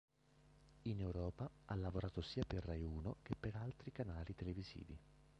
[0.85, 4.97] In Europa ha lavorato sia per Raiuno che per altri canali televisivi.